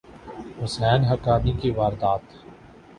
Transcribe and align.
حسین 0.61 1.01
حقانی 1.03 1.53
کی 1.53 1.69
واردات 1.71 2.21